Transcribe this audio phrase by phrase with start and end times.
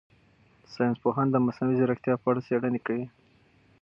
[0.73, 3.05] ساینس پوهان د مصنوعي ځیرکتیا په اړه څېړنې کوي.